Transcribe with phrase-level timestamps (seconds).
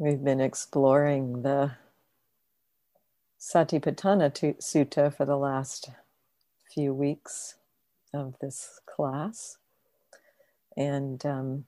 [0.00, 1.72] We've been exploring the
[3.40, 4.30] Satipatthana
[4.60, 5.90] Sutta for the last
[6.72, 7.56] few weeks
[8.14, 9.58] of this class.
[10.76, 11.64] And um,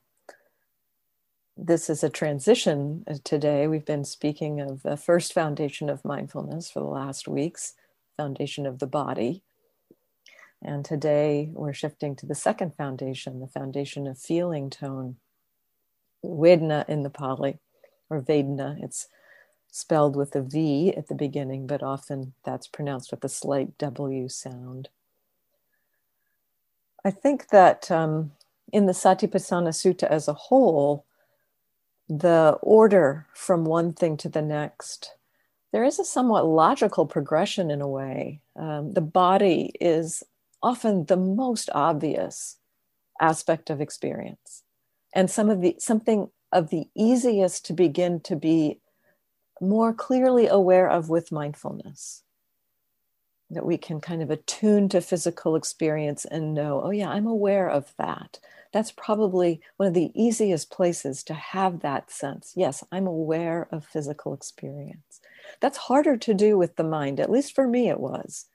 [1.57, 3.67] this is a transition today.
[3.67, 7.75] We've been speaking of the first foundation of mindfulness for the last weeks,
[8.17, 9.43] foundation of the body.
[10.63, 15.17] And today we're shifting to the second foundation, the foundation of feeling tone,
[16.25, 17.59] Vedana in the Pali
[18.11, 18.83] or Vedana.
[18.83, 19.09] It's
[19.71, 24.29] spelled with a V at the beginning, but often that's pronounced with a slight W
[24.29, 24.89] sound.
[27.05, 28.33] I think that um,
[28.73, 31.07] in the Satipatthana Sutta as a whole,
[32.09, 35.15] the order from one thing to the next,
[35.73, 38.41] there is a somewhat logical progression in a way.
[38.57, 40.23] Um, the body is
[40.63, 42.57] often the most obvious
[43.21, 44.65] aspect of experience.
[45.15, 48.81] And some of the something of the easiest to begin to be
[49.61, 52.23] more clearly aware of with mindfulness.
[53.51, 57.69] That we can kind of attune to physical experience and know, oh, yeah, I'm aware
[57.69, 58.39] of that.
[58.73, 62.53] That's probably one of the easiest places to have that sense.
[62.57, 65.21] Yes, I'm aware of physical experience.
[65.61, 68.47] That's harder to do with the mind, at least for me, it was.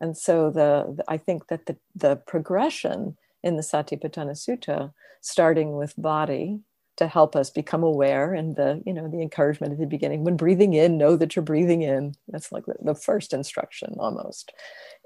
[0.00, 5.76] And so the, the I think that the, the progression in the Satipatthana Sutta, starting
[5.76, 6.60] with body,
[7.00, 10.22] to help us become aware and the you know the encouragement at the beginning.
[10.22, 12.14] When breathing in know that you're breathing in.
[12.28, 14.52] That's like the, the first instruction almost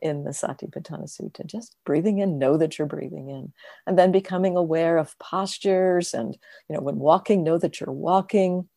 [0.03, 1.47] in the satipatthana sutta.
[1.47, 3.53] Just breathing in know that you're breathing in.
[3.87, 6.37] And then becoming aware of postures and
[6.69, 8.69] you know when walking know that you're walking.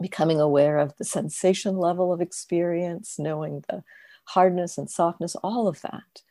[0.00, 3.84] Becoming aware of the sensation level of experience knowing the
[4.24, 6.22] hardness and softness all of that.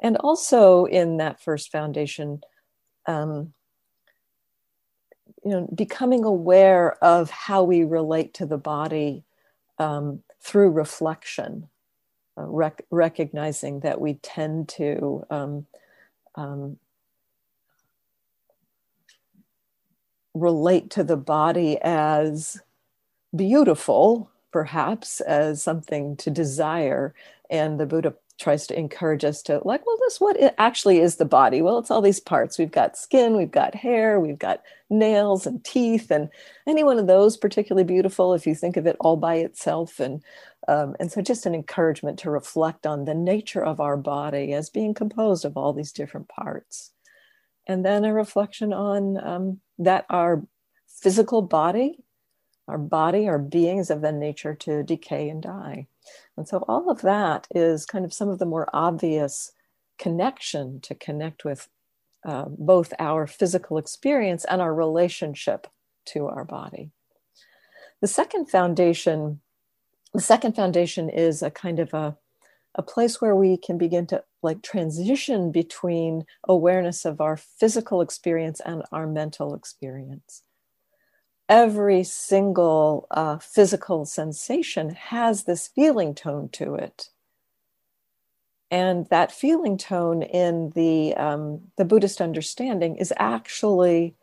[0.00, 2.40] And also in that first foundation
[3.06, 3.52] um,
[5.44, 9.24] you know becoming aware of how we relate to the body
[9.78, 11.68] um, through reflection
[12.38, 15.66] uh, rec- recognizing that we tend to um,
[16.36, 16.78] um,
[20.34, 22.60] relate to the body as
[23.36, 27.14] beautiful perhaps as something to desire
[27.50, 31.16] and the buddha tries to encourage us to like well this what it actually is
[31.16, 31.62] the body?
[31.62, 32.58] Well it's all these parts.
[32.58, 36.28] We've got skin we've got hair we've got nails and teeth and
[36.66, 40.00] any one of those particularly beautiful if you think of it all by itself.
[40.00, 40.22] And
[40.66, 44.70] um, and so just an encouragement to reflect on the nature of our body as
[44.70, 46.90] being composed of all these different parts.
[47.66, 50.42] And then a reflection on um, that our
[50.88, 51.98] physical body
[52.68, 55.86] our body our beings of the nature to decay and die
[56.36, 59.52] and so all of that is kind of some of the more obvious
[59.98, 61.68] connection to connect with
[62.24, 65.66] uh, both our physical experience and our relationship
[66.06, 66.90] to our body.
[68.00, 69.40] The second foundation,
[70.12, 72.16] the second foundation is a kind of a,
[72.74, 78.60] a place where we can begin to like transition between awareness of our physical experience
[78.64, 80.42] and our mental experience
[81.54, 87.10] every single uh, physical sensation has this feeling tone to it.
[88.72, 94.16] And that feeling tone in the, um, the Buddhist understanding is actually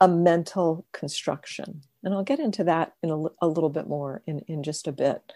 [0.00, 1.82] a mental construction.
[2.02, 4.92] And I'll get into that in a, a little bit more in, in just a
[4.92, 5.32] bit.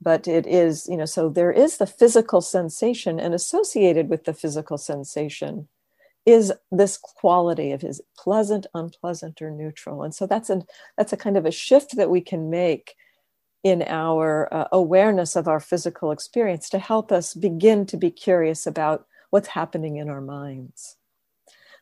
[0.00, 4.32] But it is, you know, so there is the physical sensation, and associated with the
[4.32, 5.68] physical sensation
[6.26, 10.02] is this quality of his pleasant unpleasant or neutral.
[10.02, 10.62] And so that's a
[10.98, 12.94] that's a kind of a shift that we can make
[13.62, 18.66] in our uh, awareness of our physical experience to help us begin to be curious
[18.66, 20.96] about what's happening in our minds.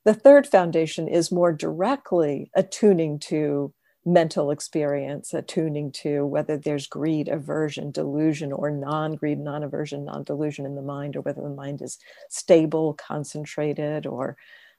[0.05, 3.73] The third foundation is more directly attuning to
[4.05, 10.25] mental experience, attuning to whether there's greed, aversion, delusion, or non greed, non aversion, non
[10.25, 11.99] delusion in the mind, or whether the mind is
[12.29, 14.37] stable, concentrated, or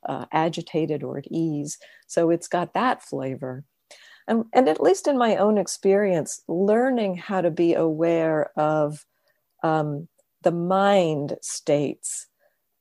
[0.08, 1.78] uh, agitated, or at ease.
[2.08, 3.64] So it's got that flavor.
[4.28, 9.06] And, and at least in my own experience, learning how to be aware of
[9.64, 10.08] um,
[10.42, 12.28] the mind states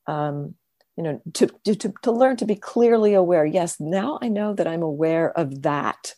[0.06, 0.55] um,
[0.96, 3.44] you know, to, to, to learn to be clearly aware.
[3.44, 6.14] Yes, now I know that I'm aware of that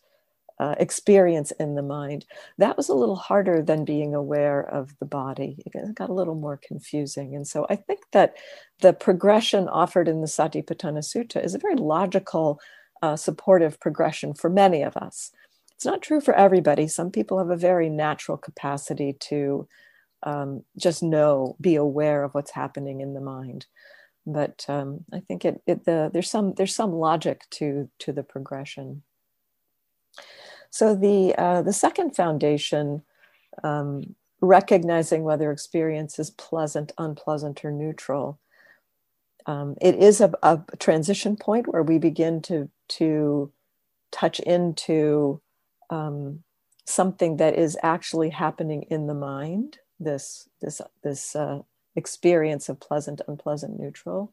[0.59, 2.25] uh, experience in the mind.
[2.59, 5.63] That was a little harder than being aware of the body.
[5.67, 7.35] It got a little more confusing.
[7.35, 8.37] And so I think that
[8.81, 12.61] the progression offered in the Satipatthana Sutta is a very logical,
[13.03, 15.31] uh, supportive progression for many of us.
[15.75, 16.89] It's not true for everybody.
[16.89, 19.69] Some people have a very natural capacity to
[20.23, 23.67] um, just know, be aware of what's happening in the mind.
[24.27, 28.25] But um, I think it, it the, there's some there's some logic to to the
[28.25, 29.03] progression.
[30.71, 33.03] So the uh, the second foundation,
[33.63, 38.39] um, recognizing whether experience is pleasant, unpleasant, or neutral.
[39.47, 43.53] Um, it is a, a, transition point where we begin to to
[44.11, 45.41] touch into
[45.89, 46.43] um,
[46.85, 49.79] something that is actually happening in the mind.
[50.01, 51.61] This this this uh,
[51.95, 54.33] experience of pleasant, unpleasant, neutral.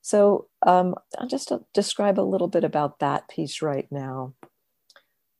[0.00, 4.34] So um, I'll just uh, describe a little bit about that piece right now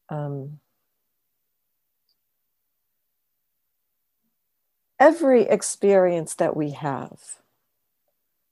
[0.08, 0.60] um,
[4.98, 7.40] every experience that we have,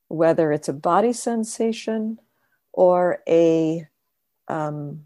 [0.09, 2.19] whether it's a body sensation
[2.73, 3.87] or a
[4.49, 5.05] um,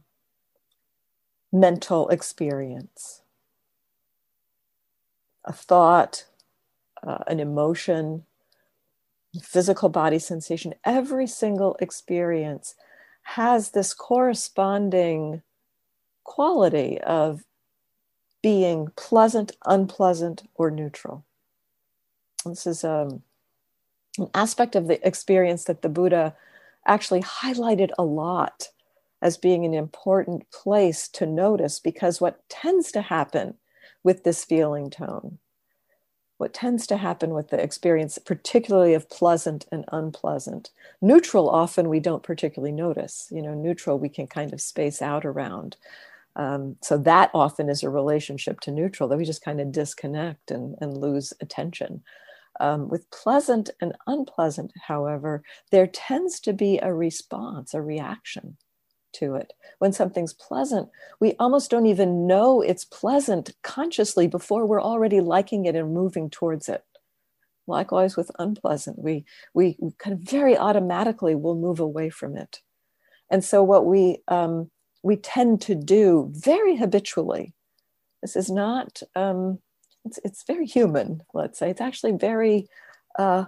[1.52, 3.22] mental experience,
[5.44, 6.26] a thought,
[7.06, 8.24] uh, an emotion,
[9.42, 12.74] physical body sensation, every single experience
[13.22, 15.42] has this corresponding
[16.28, 17.42] quality of
[18.42, 21.24] being pleasant, unpleasant, or neutral.
[22.44, 23.22] This is um,
[24.18, 26.36] an aspect of the experience that the Buddha
[26.86, 28.68] actually highlighted a lot
[29.22, 33.54] as being an important place to notice because what tends to happen
[34.04, 35.38] with this feeling tone,
[36.36, 40.70] what tends to happen with the experience, particularly of pleasant and unpleasant,
[41.00, 43.28] neutral often we don't particularly notice.
[43.30, 45.76] You know, neutral we can kind of space out around.
[46.38, 50.52] Um, so that often is a relationship to neutral that we just kind of disconnect
[50.52, 52.02] and, and lose attention.
[52.60, 58.56] Um, with pleasant and unpleasant, however, there tends to be a response, a reaction
[59.14, 59.52] to it.
[59.78, 60.88] When something's pleasant,
[61.20, 66.30] we almost don't even know it's pleasant consciously before we're already liking it and moving
[66.30, 66.84] towards it.
[67.66, 69.24] Likewise with unpleasant, we,
[69.54, 72.60] we kind of very automatically will move away from it.
[73.30, 74.70] And so, what we um,
[75.02, 77.54] we tend to do very habitually.
[78.22, 79.60] This is not, um,
[80.04, 81.70] it's, it's very human, let's say.
[81.70, 82.68] It's actually very,
[83.18, 83.44] uh,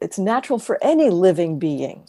[0.00, 2.08] it's natural for any living being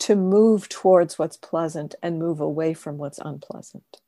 [0.00, 4.00] to move towards what's pleasant and move away from what's unpleasant.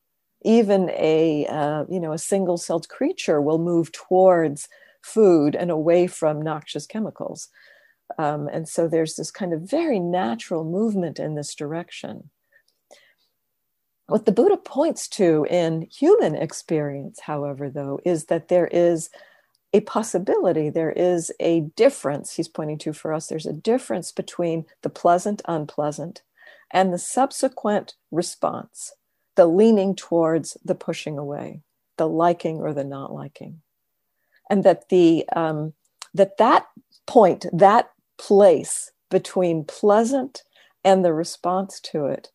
[0.43, 4.69] Even a, uh, you know, a single-celled creature will move towards
[5.03, 7.49] food and away from noxious chemicals.
[8.19, 12.31] Um, and so there's this kind of very natural movement in this direction.
[14.09, 19.11] What the Buddha points to in human experience, however, though, is that there is
[19.73, 24.65] a possibility, there is a difference, he's pointing to for us, there's a difference between
[24.83, 26.23] the pleasant, unpleasant,
[26.71, 28.93] and the subsequent response,
[29.35, 31.63] the leaning towards the pushing away,
[31.97, 33.61] the liking or the not liking.
[34.49, 35.73] And that the um,
[36.15, 36.69] that that
[37.07, 40.43] point, that place between pleasant
[40.85, 42.31] and the response to it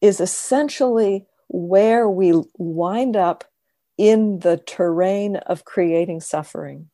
[0.00, 3.44] is essentially where we wind up
[3.98, 6.88] in the terrain of creating suffering.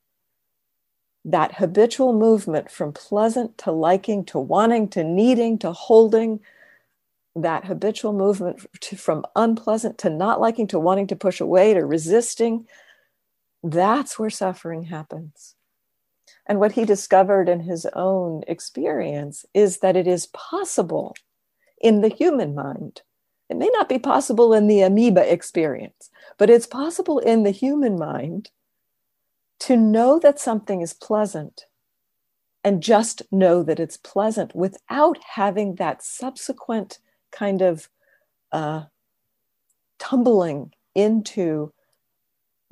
[1.24, 6.40] That habitual movement from pleasant to liking to wanting to needing to holding,
[7.34, 11.84] that habitual movement to, from unpleasant to not liking to wanting to push away to
[11.84, 12.66] resisting,
[13.62, 15.54] that's where suffering happens.
[16.46, 21.14] And what he discovered in his own experience is that it is possible
[21.80, 23.02] in the human mind.
[23.48, 27.96] It may not be possible in the amoeba experience, but it's possible in the human
[27.98, 28.50] mind
[29.60, 31.66] to know that something is pleasant
[32.64, 36.98] and just know that it's pleasant without having that subsequent
[37.30, 37.88] kind of
[38.50, 38.84] uh,
[39.98, 41.72] tumbling into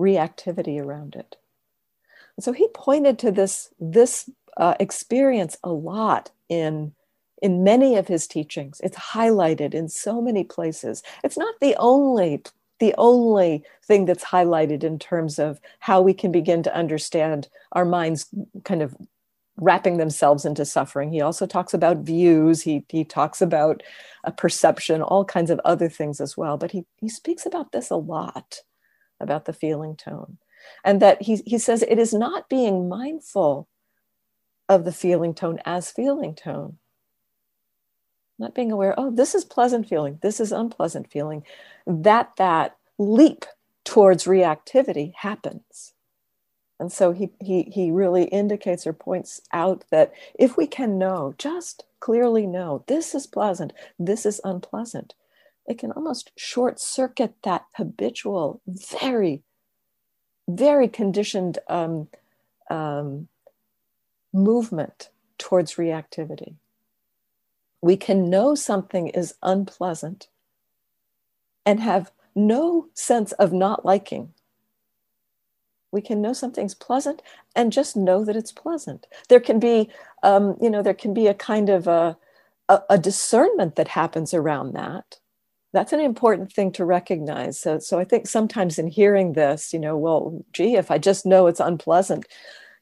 [0.01, 1.37] reactivity around it.
[2.37, 6.95] And so he pointed to this, this uh, experience a lot in
[7.45, 8.81] in many of his teachings.
[8.83, 11.03] It's highlighted in so many places.
[11.23, 12.43] It's not the only
[12.81, 17.85] the only thing that's highlighted in terms of how we can begin to understand our
[17.85, 18.27] minds
[18.65, 18.97] kind of
[19.59, 21.13] wrapping themselves into suffering.
[21.13, 23.83] He also talks about views, he, he talks about
[24.25, 26.57] a perception, all kinds of other things as well.
[26.57, 28.63] But he, he speaks about this a lot,
[29.21, 30.39] about the feeling tone.
[30.83, 33.69] And that he, he says it is not being mindful
[34.69, 36.79] of the feeling tone as feeling tone.
[38.39, 41.45] Not being aware, oh, this is pleasant feeling, this is unpleasant feeling.
[41.87, 43.45] That that leap
[43.85, 45.93] towards reactivity happens.
[46.81, 51.35] And so he, he, he really indicates or points out that if we can know,
[51.39, 55.15] just clearly know, this is pleasant, this is unpleasant,
[55.67, 59.43] it can almost short circuit that habitual, very,
[60.49, 62.09] very conditioned um,
[62.69, 63.29] um,
[64.33, 66.57] movement towards reactivity.
[67.85, 70.29] We can know something is unpleasant
[71.67, 74.33] and have no sense of not liking.
[75.93, 77.21] We can know something's pleasant
[77.55, 79.07] and just know that it's pleasant.
[79.29, 79.91] There can be,
[80.23, 82.17] um, you know, there can be a kind of a,
[82.71, 85.19] a, a discernment that happens around that
[85.75, 87.61] that's an important thing to recognize.
[87.61, 91.27] So, so I think sometimes in hearing this, you know, well, gee, if I just
[91.27, 92.27] know it's unpleasant,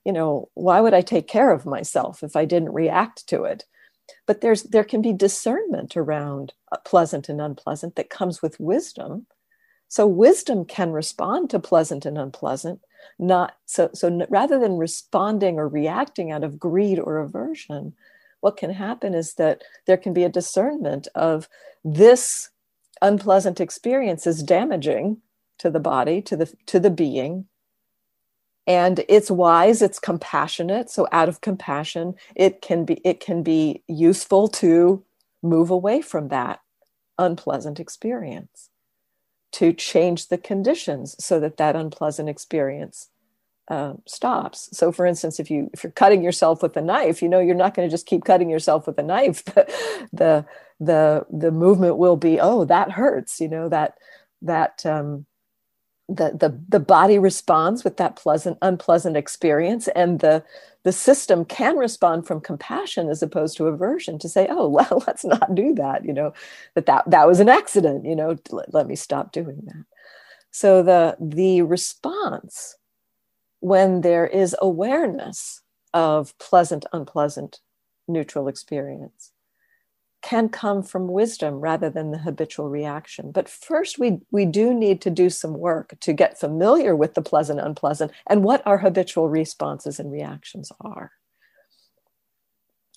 [0.04, 3.64] you know, why would I take care of myself if I didn't react to it?
[4.26, 9.26] But there's there can be discernment around uh, pleasant and unpleasant that comes with wisdom.
[9.88, 12.80] So wisdom can respond to pleasant and unpleasant,
[13.18, 17.94] not so so rather than responding or reacting out of greed or aversion,
[18.40, 21.48] what can happen is that there can be a discernment of
[21.84, 22.50] this
[23.02, 25.20] unpleasant experience is damaging
[25.58, 27.46] to the body to the to the being
[28.66, 30.90] and it's wise it's compassionate.
[30.90, 35.04] So out of compassion it can be it can be useful to
[35.42, 36.60] move away from that
[37.18, 38.70] unpleasant experience
[39.52, 43.08] to change the conditions so that that unpleasant experience
[43.68, 44.68] uh, stops.
[44.72, 47.54] So for instance if you if you're cutting yourself with a knife you know you're
[47.54, 49.42] not going to just keep cutting yourself with a knife.
[49.54, 49.66] The,
[50.12, 50.46] the
[50.80, 53.94] the the movement will be oh that hurts you know that
[54.42, 55.26] that um,
[56.14, 60.44] the the the body responds with that pleasant unpleasant experience and the
[60.84, 65.24] the system can respond from compassion as opposed to aversion to say oh well let's
[65.24, 66.32] not do that you know
[66.74, 69.84] that that that was an accident you know let, let me stop doing that.
[70.50, 72.76] So the the response
[73.60, 75.62] when there is awareness
[75.94, 77.60] of pleasant unpleasant
[78.08, 79.31] neutral experience
[80.22, 83.32] can come from wisdom rather than the habitual reaction.
[83.32, 87.22] But first, we, we do need to do some work to get familiar with the
[87.22, 91.12] pleasant, unpleasant, and what our habitual responses and reactions are.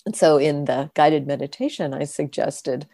[0.06, 2.86] And so, in the guided meditation, I suggested,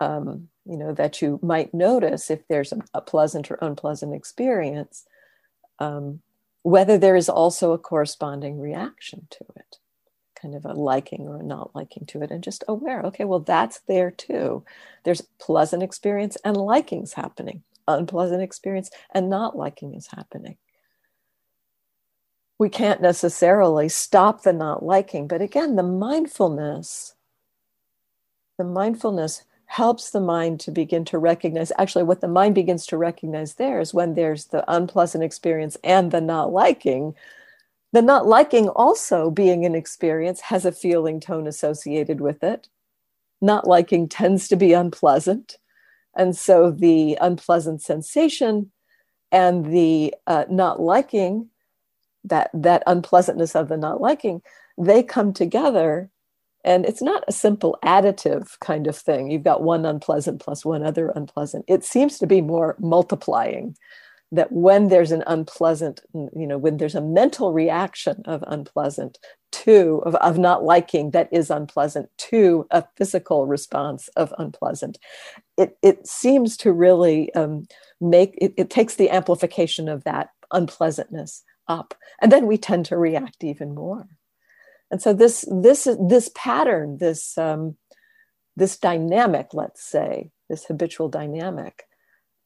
[0.00, 5.04] um, you know, that you might notice if there's a, a pleasant or unpleasant experience,
[5.78, 6.20] um,
[6.62, 9.78] whether there is also a corresponding reaction to it
[10.40, 13.40] kind of a liking or a not liking to it and just aware okay well
[13.40, 14.64] that's there too.
[15.04, 20.58] There's pleasant experience and likings happening unpleasant experience and not liking is happening.
[22.58, 27.14] We can't necessarily stop the not liking but again the mindfulness
[28.58, 32.96] the mindfulness helps the mind to begin to recognize actually what the mind begins to
[32.96, 37.14] recognize there is when there's the unpleasant experience and the not liking
[37.92, 42.68] the not liking also being an experience has a feeling tone associated with it.
[43.40, 45.58] Not liking tends to be unpleasant.
[46.16, 48.72] And so the unpleasant sensation
[49.32, 51.48] and the uh, not liking,
[52.24, 54.42] that, that unpleasantness of the not liking,
[54.76, 56.10] they come together.
[56.64, 59.30] And it's not a simple additive kind of thing.
[59.30, 61.64] You've got one unpleasant plus one other unpleasant.
[61.68, 63.76] It seems to be more multiplying
[64.30, 69.18] that when there's an unpleasant, you know, when there's a mental reaction of unpleasant
[69.50, 74.98] to, of, of not liking that is unpleasant to a physical response of unpleasant,
[75.56, 77.66] it, it seems to really um,
[78.00, 81.94] make, it, it takes the amplification of that unpleasantness up.
[82.20, 84.06] And then we tend to react even more.
[84.90, 87.76] And so this, this, this pattern, this, um,
[88.56, 91.84] this dynamic, let's say, this habitual dynamic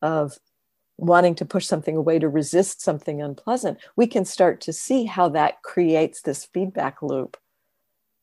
[0.00, 0.38] of
[1.02, 5.28] wanting to push something away to resist something unpleasant, we can start to see how
[5.28, 7.36] that creates this feedback loop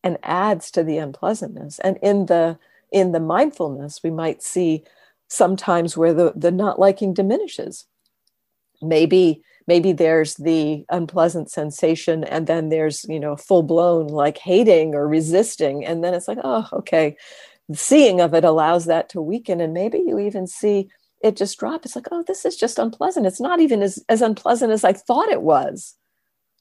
[0.02, 1.80] and adds to the unpleasantness.
[1.80, 2.58] And in the
[2.92, 4.84] in the mindfulness, we might see
[5.28, 7.86] sometimes where the, the not liking diminishes.
[8.82, 14.96] Maybe maybe there's the unpleasant sensation and then there's you know full blown like hating
[14.96, 17.16] or resisting and then it's like oh okay
[17.68, 20.90] the seeing of it allows that to weaken and maybe you even see
[21.22, 21.86] it just dropped.
[21.86, 23.26] It's like, oh, this is just unpleasant.
[23.26, 25.96] It's not even as, as unpleasant as I thought it was.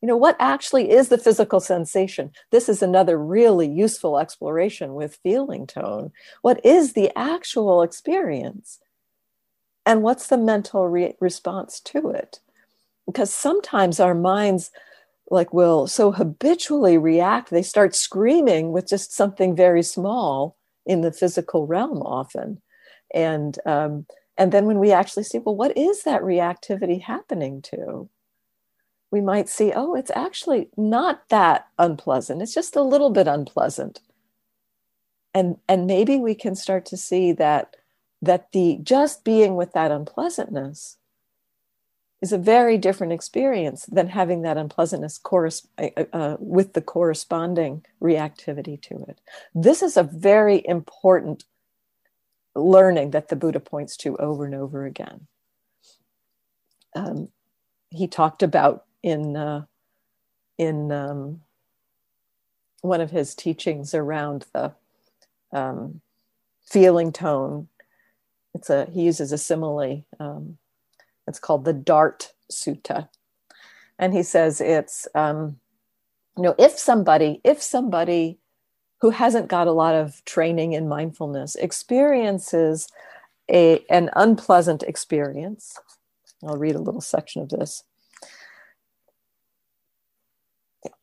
[0.03, 2.31] You know, what actually is the physical sensation?
[2.53, 6.13] This is another really useful exploration with feeling tone.
[6.43, 8.79] What is the actual experience?
[9.85, 12.41] And what's the mental re- response to it?
[13.07, 14.71] Because sometimes our minds
[15.31, 21.13] like will so habitually react they start screaming with just something very small in the
[21.13, 22.63] physical realm often
[23.15, 24.07] and um,
[24.39, 28.09] and then when we actually see well what is that reactivity happening to?
[29.11, 32.43] We might see oh it's actually not that unpleasant.
[32.43, 34.01] It's just a little bit unpleasant.
[35.35, 37.77] And and maybe we can start to see that
[38.23, 40.97] that the just being with that unpleasantness
[42.21, 47.85] is a very different experience than having that unpleasantness corres- uh, uh, with the corresponding
[48.03, 49.21] reactivity to it.
[49.55, 51.45] This is a very important
[52.61, 55.27] learning that the Buddha points to over and over again.
[56.95, 57.29] Um,
[57.91, 59.65] he talked about in uh,
[60.59, 61.43] in um,
[62.83, 64.75] one of his teachings around the
[65.53, 66.01] um,
[66.67, 67.69] feeling tone.
[68.55, 70.05] It's a he uses a simile.
[70.21, 70.59] Um,
[71.27, 73.09] it's called the Dart Sutta,
[73.99, 75.59] and he says it's um,
[76.37, 78.39] you know if somebody if somebody
[79.01, 82.89] who hasn't got a lot of training in mindfulness experiences
[83.51, 85.79] a an unpleasant experience.
[86.47, 87.85] I'll read a little section of this.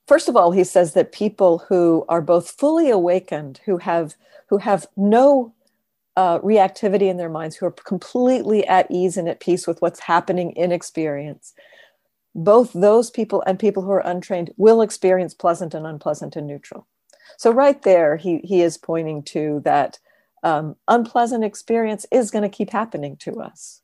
[0.07, 4.15] First of all, he says that people who are both fully awakened, who have
[4.49, 5.53] who have no
[6.15, 10.01] uh, reactivity in their minds, who are completely at ease and at peace with what's
[10.01, 11.53] happening in experience,
[12.35, 16.87] both those people and people who are untrained will experience pleasant and unpleasant and neutral.
[17.37, 19.99] So right there, he he is pointing to that
[20.43, 23.81] um, unpleasant experience is going to keep happening to us.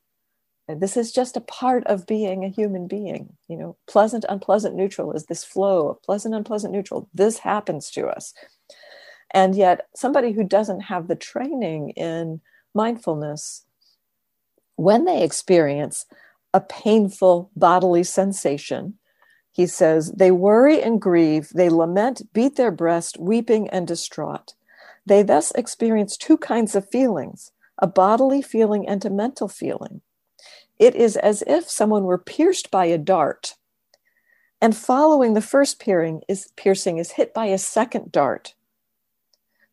[0.68, 3.36] And this is just a part of being a human being.
[3.48, 7.10] You know, pleasant, unpleasant, neutral is this flow of pleasant, unpleasant, neutral.
[7.14, 8.34] This happens to us.
[9.32, 12.42] And yet, somebody who doesn't have the training in
[12.74, 13.66] mindfulness,
[14.76, 16.06] when they experience
[16.54, 18.98] a painful bodily sensation,
[19.52, 24.54] he says, they worry and grieve, they lament, beat their breast, weeping and distraught.
[25.06, 27.52] They thus experience two kinds of feelings
[27.84, 30.02] a bodily feeling and a mental feeling.
[30.78, 33.56] It is as if someone were pierced by a dart,
[34.62, 38.54] and following the first piercing is, piercing is hit by a second dart.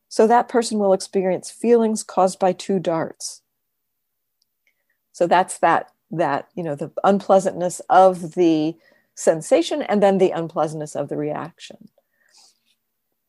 [0.09, 3.43] So that person will experience feelings caused by two darts.
[5.13, 8.75] So that's that that you know the unpleasantness of the
[9.19, 11.89] sensation and then the unpleasantness of the reaction.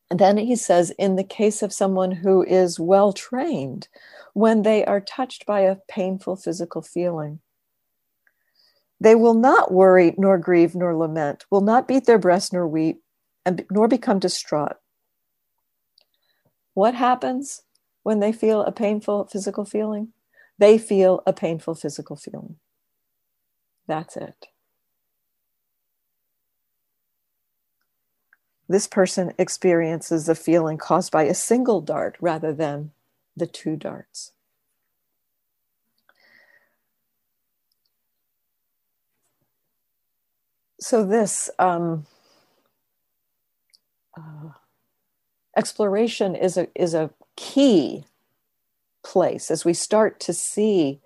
[0.08, 3.88] And then he says, in the case of someone who is well trained,
[4.32, 7.40] when they are touched by a painful physical feeling,
[9.00, 13.02] they will not worry, nor grieve, nor lament, will not beat their breast, nor weep,
[13.44, 14.76] and, nor become distraught.
[16.74, 17.62] What happens
[18.02, 20.12] when they feel a painful physical feeling?
[20.58, 22.56] They feel a painful physical feeling.
[23.86, 24.46] That's it.
[28.70, 32.92] This person experiences a feeling caused by a single dart rather than
[33.36, 34.30] the two darts.
[40.78, 42.06] So, this um,
[44.16, 44.50] uh,
[45.56, 48.04] exploration is a is a key
[49.02, 51.00] place as we start to see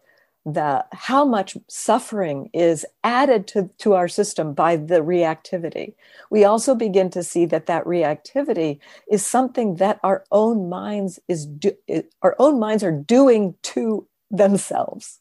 [0.46, 5.94] that how much suffering is added to, to our system by the reactivity.
[6.30, 8.78] We also begin to see that that reactivity
[9.11, 11.72] is something that our own minds is do,
[12.20, 15.20] our own minds are doing to themselves.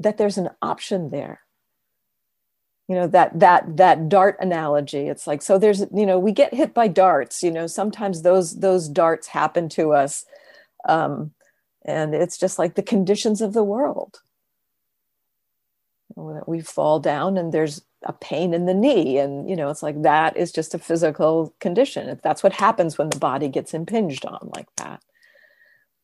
[0.00, 1.40] That there's an option there.
[2.88, 6.54] You know that that that dart analogy it's like so there's you know we get
[6.54, 10.24] hit by darts you know sometimes those those darts happen to us
[10.88, 11.32] um,
[11.88, 14.20] and it's just like the conditions of the world.
[16.14, 19.18] We fall down and there's a pain in the knee.
[19.18, 22.20] And you know it's like that is just a physical condition.
[22.22, 25.02] That's what happens when the body gets impinged on like that.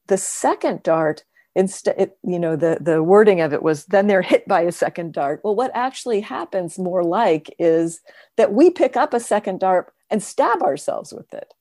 [0.07, 4.49] The second dart instead you know the the wording of it was then they're hit
[4.49, 5.43] by a second dart.
[5.45, 8.01] Well what actually happens more like is
[8.37, 11.53] that we pick up a second dart and stab ourselves with it.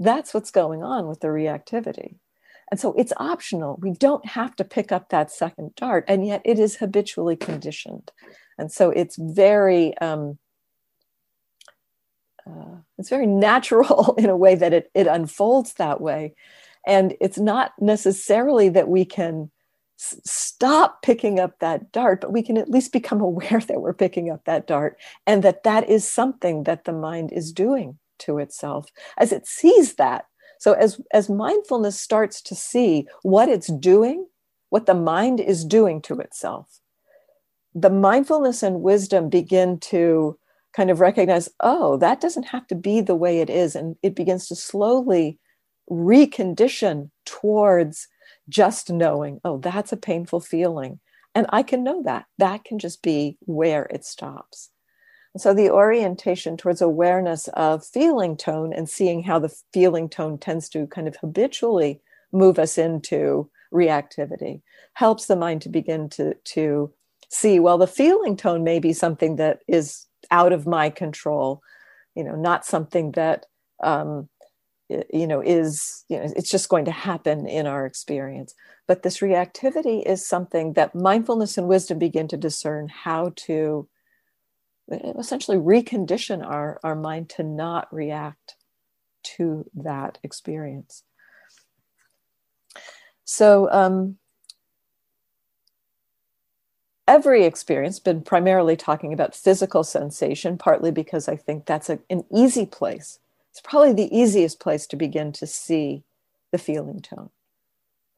[0.00, 2.16] That's what's going on with the reactivity
[2.70, 3.78] and so it's optional.
[3.80, 8.12] We don't have to pick up that second dart and yet it is habitually conditioned.
[8.58, 10.38] And so it's very um,
[12.46, 16.34] uh, it's very natural in a way that it, it unfolds that way.
[16.86, 19.50] And it's not necessarily that we can
[19.98, 23.94] s- stop picking up that dart, but we can at least become aware that we're
[23.94, 28.38] picking up that dart and that that is something that the mind is doing to
[28.38, 28.90] itself.
[29.18, 30.26] As it sees that.
[30.60, 34.26] So as, as mindfulness starts to see what it's doing,
[34.68, 36.80] what the mind is doing to itself,
[37.74, 40.38] the mindfulness and wisdom begin to
[40.76, 43.74] kind of recognize, oh, that doesn't have to be the way it is.
[43.74, 45.38] And it begins to slowly
[45.90, 48.06] recondition towards
[48.46, 51.00] just knowing, oh, that's a painful feeling.
[51.34, 52.26] And I can know that.
[52.36, 54.68] That can just be where it stops.
[55.36, 60.68] So the orientation towards awareness of feeling tone and seeing how the feeling tone tends
[60.70, 62.00] to kind of habitually
[62.32, 64.62] move us into reactivity
[64.94, 66.92] helps the mind to begin to, to
[67.28, 71.62] see, well, the feeling tone may be something that is out of my control,
[72.16, 73.46] you know, not something that
[73.82, 74.28] um,
[75.12, 78.54] you know is you know it's just going to happen in our experience.
[78.86, 83.88] But this reactivity is something that mindfulness and wisdom begin to discern how to
[84.90, 88.56] essentially recondition our, our mind to not react
[89.22, 91.02] to that experience
[93.24, 94.16] so um,
[97.06, 102.24] every experience been primarily talking about physical sensation partly because i think that's a, an
[102.34, 103.18] easy place
[103.50, 106.04] it's probably the easiest place to begin to see
[106.52, 107.30] the feeling tone.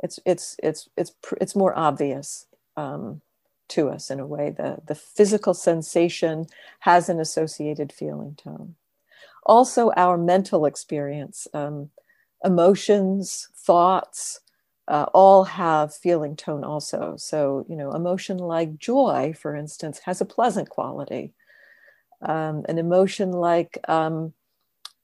[0.03, 3.23] It's it's it's it's it's more obvious um,
[3.73, 4.51] to us in a way.
[4.51, 6.47] The the physical sensation
[6.81, 8.77] has an associated feeling tone.
[9.45, 11.91] Also, our mental experience, um,
[12.45, 14.41] emotions, thoughts,
[14.89, 17.15] uh, all have feeling tone also.
[17.17, 21.35] So, you know, emotion like joy, for instance, has a pleasant quality.
[22.21, 24.33] Um, an emotion like um,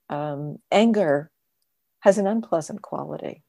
[0.08, 1.30] um, anger
[2.00, 3.42] has an unpleasant quality.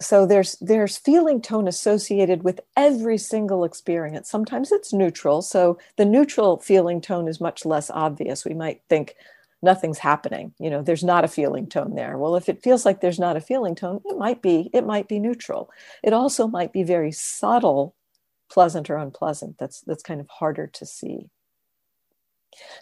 [0.00, 4.30] So there's there's feeling tone associated with every single experience.
[4.30, 8.44] Sometimes it's neutral, so the neutral feeling tone is much less obvious.
[8.46, 9.14] We might think
[9.62, 10.54] nothing's happening.
[10.58, 12.16] You know, there's not a feeling tone there.
[12.18, 15.08] Well, if it feels like there's not a feeling tone, it might be it might
[15.08, 15.70] be neutral.
[16.02, 17.94] It also might be very subtle,
[18.50, 19.58] pleasant or unpleasant.
[19.58, 21.28] That's that's kind of harder to see.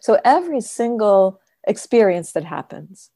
[0.02, 3.11] So every single experience that happens.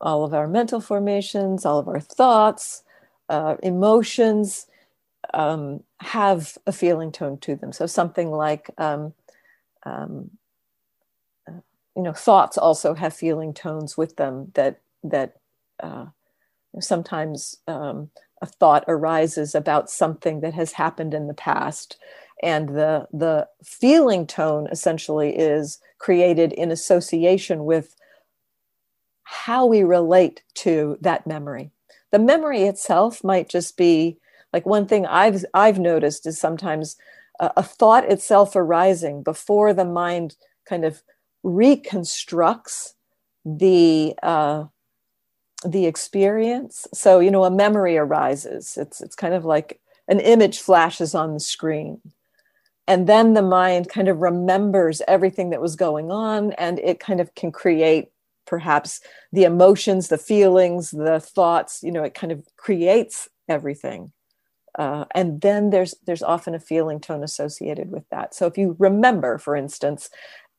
[0.00, 2.82] All of our mental formations, all of our thoughts,
[3.28, 4.66] uh, emotions
[5.34, 7.72] um, have a feeling tone to them.
[7.72, 9.14] So something like, um,
[9.84, 10.30] um,
[11.48, 11.60] uh,
[11.96, 15.34] you know, thoughts also have feeling tones with them that that
[15.82, 16.06] uh,
[16.80, 18.10] sometimes um,
[18.42, 21.98] a thought arises about something that has happened in the past
[22.42, 27.94] and the the feeling tone essentially is created in association with
[29.30, 31.70] how we relate to that memory.
[32.10, 34.18] The memory itself might just be
[34.52, 36.96] like one thing i've i've noticed is sometimes
[37.38, 40.34] a, a thought itself arising before the mind
[40.68, 41.02] kind of
[41.44, 42.94] reconstructs
[43.44, 44.64] the uh,
[45.64, 46.86] the experience.
[46.92, 48.76] So you know a memory arises.
[48.76, 52.00] It's it's kind of like an image flashes on the screen.
[52.86, 57.20] And then the mind kind of remembers everything that was going on and it kind
[57.20, 58.08] of can create
[58.50, 59.00] perhaps
[59.32, 64.12] the emotions the feelings the thoughts you know it kind of creates everything.
[64.78, 68.34] Uh, and then there's there's often a feeling tone associated with that.
[68.34, 70.10] So if you remember for instance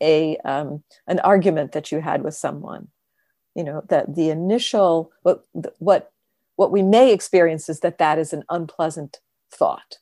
[0.02, 2.88] a um, an argument that you had with someone
[3.56, 5.46] you know that the initial what
[5.80, 6.12] what
[6.56, 9.20] what we may experience is that that is an unpleasant
[9.52, 9.98] thought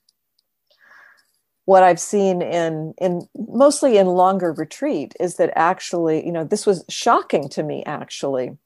[1.69, 6.65] what I've seen in in mostly in longer retreat is that actually, you know, this
[6.65, 7.83] was shocking to me.
[7.85, 8.57] Actually,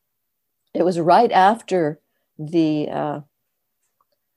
[0.73, 1.99] it was right after
[2.39, 3.19] the uh,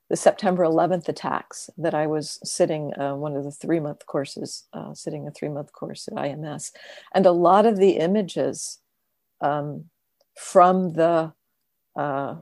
[0.09, 4.67] the September 11th attacks that I was sitting uh, one of the three month courses,
[4.73, 6.73] uh, sitting a three month course at IMS,
[7.15, 8.79] and a lot of the images
[9.39, 9.85] um,
[10.35, 11.31] from the
[11.95, 12.35] uh,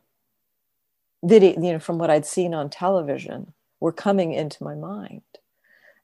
[1.24, 5.22] video, you know, from what I'd seen on television, were coming into my mind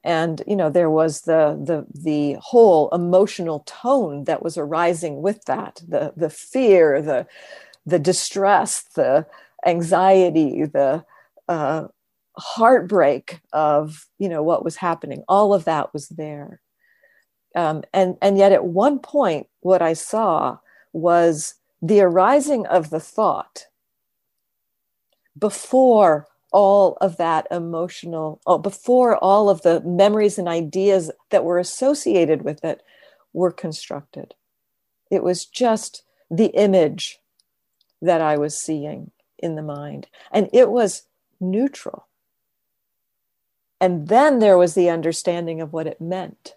[0.03, 5.45] and you know there was the the the whole emotional tone that was arising with
[5.45, 7.27] that the the fear the
[7.85, 9.25] the distress the
[9.65, 11.03] anxiety the
[11.47, 11.87] uh,
[12.37, 15.23] heartbreak of you know what was happening.
[15.27, 16.61] All of that was there.
[17.55, 20.57] Um, and and yet at one point what i saw
[20.93, 23.65] was the arising of the thought
[25.37, 31.57] before all of that emotional, oh, before all of the memories and ideas that were
[31.57, 32.81] associated with it
[33.33, 34.35] were constructed.
[35.09, 37.19] It was just the image
[38.01, 41.03] that I was seeing in the mind, and it was
[41.39, 42.07] neutral.
[43.79, 46.55] And then there was the understanding of what it meant.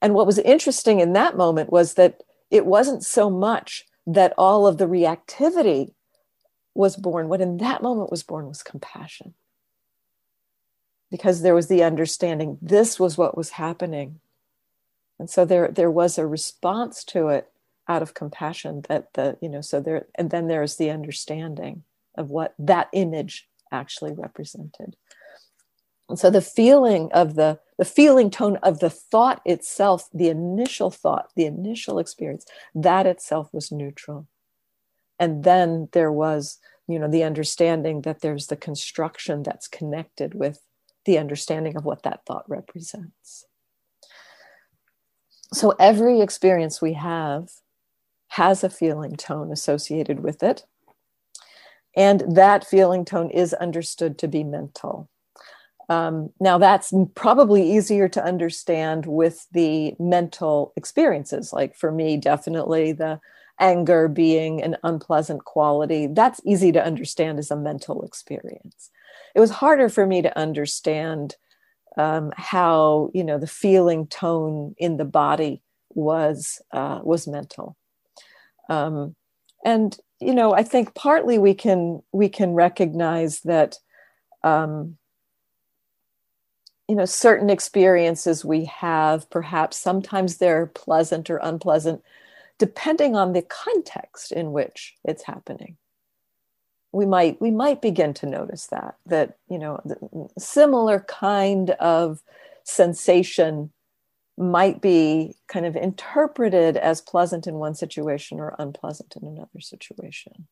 [0.00, 4.66] And what was interesting in that moment was that it wasn't so much that all
[4.66, 5.92] of the reactivity
[6.74, 9.34] was born, what in that moment was born was compassion.
[11.10, 14.20] Because there was the understanding this was what was happening.
[15.18, 17.48] And so there, there was a response to it
[17.88, 21.84] out of compassion that the, you know, so there, and then there's the understanding
[22.16, 24.96] of what that image actually represented.
[26.08, 30.90] And so the feeling of the, the feeling tone of the thought itself, the initial
[30.90, 34.26] thought, the initial experience, that itself was neutral.
[35.22, 36.58] And then there was,
[36.88, 40.58] you know, the understanding that there's the construction that's connected with
[41.04, 43.46] the understanding of what that thought represents.
[45.52, 47.50] So every experience we have
[48.30, 50.64] has a feeling tone associated with it.
[51.94, 55.08] And that feeling tone is understood to be mental.
[55.88, 61.52] Um, now, that's probably easier to understand with the mental experiences.
[61.52, 63.20] Like for me, definitely the
[63.60, 68.90] anger being an unpleasant quality, that's easy to understand as a mental experience.
[69.34, 71.36] It was harder for me to understand
[71.96, 75.62] um, how, you know, the feeling tone in the body
[75.94, 77.76] was uh, was mental.
[78.68, 79.14] Um,
[79.64, 83.78] and you know, I think partly we can we can recognize that
[84.42, 84.96] um,
[86.88, 92.02] you know certain experiences we have perhaps sometimes they're pleasant or unpleasant
[92.62, 95.76] depending on the context in which it's happening
[96.92, 99.80] we might we might begin to notice that that you know
[100.38, 102.22] similar kind of
[102.64, 103.72] sensation
[104.38, 110.48] might be kind of interpreted as pleasant in one situation or unpleasant in another situation.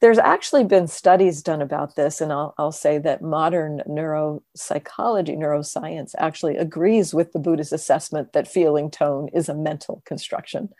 [0.00, 6.14] There's actually been studies done about this, and I'll, I'll, say that modern neuropsychology, neuroscience,
[6.18, 10.70] actually agrees with the Buddhist assessment that feeling tone is a mental construction.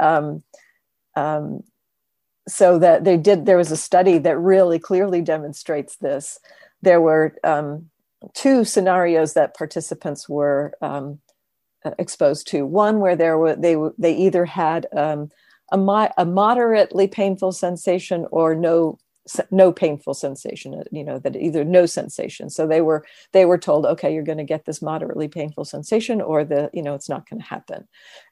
[0.00, 0.42] Um,
[1.16, 1.62] um,
[2.48, 6.40] so that they did, there was a study that really clearly demonstrates this.
[6.82, 7.90] There were um,
[8.34, 11.20] two scenarios that participants were um,
[11.98, 12.66] exposed to.
[12.66, 15.30] One where there were they they either had um,
[15.72, 18.98] a, mo- a moderately painful sensation or no
[19.50, 22.50] no painful sensation uh, you know that either no sensation.
[22.50, 26.20] So they were they were told okay you're going to get this moderately painful sensation
[26.20, 27.88] or the you know it's not going to happen.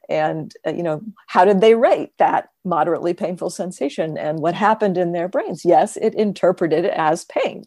[0.09, 4.17] And uh, you know how did they rate that moderately painful sensation?
[4.17, 5.63] And what happened in their brains?
[5.63, 7.63] Yes it interpreted it as pain.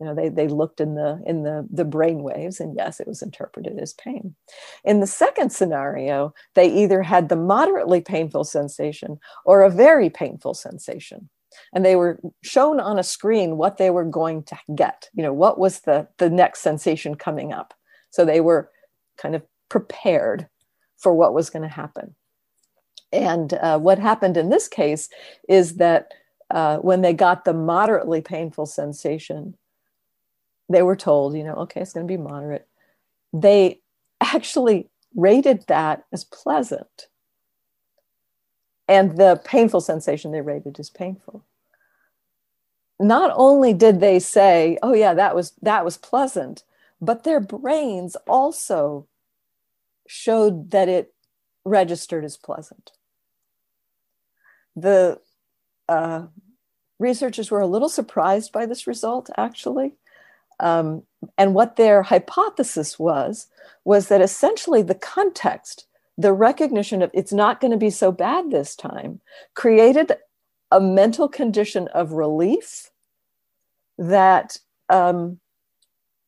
[0.00, 3.08] You know they, they looked in the in the the brain waves and yes it
[3.08, 4.36] was interpreted as pain.
[4.84, 10.54] In the second scenario they either had the moderately painful sensation or a very painful
[10.54, 11.28] sensation
[11.72, 15.32] and they were shown on a screen what they were going to get you know
[15.32, 17.74] what was the the next sensation coming up
[18.10, 18.70] so they were
[19.16, 20.48] kind of prepared
[20.96, 22.14] for what was going to happen
[23.12, 25.08] and uh, what happened in this case
[25.48, 26.12] is that
[26.50, 29.54] uh, when they got the moderately painful sensation
[30.68, 32.66] they were told, you know, okay, it's going to be moderate.
[33.32, 33.80] They
[34.20, 37.08] actually rated that as pleasant.
[38.88, 41.44] And the painful sensation they rated as painful.
[43.00, 46.64] Not only did they say, oh yeah, that was that was pleasant,
[47.00, 49.06] but their brains also
[50.06, 51.14] showed that it
[51.64, 52.92] registered as pleasant.
[54.76, 55.20] The
[55.88, 56.26] uh,
[56.98, 59.94] researchers were a little surprised by this result, actually,
[60.60, 61.04] um,
[61.36, 63.48] and what their hypothesis was,
[63.84, 65.87] was that essentially the context,
[66.18, 69.20] the recognition of it's not going to be so bad this time,
[69.54, 70.12] created
[70.70, 72.90] a mental condition of relief
[73.96, 74.58] that
[74.90, 75.38] um,